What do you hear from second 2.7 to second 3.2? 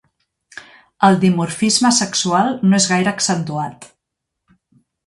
no és gaire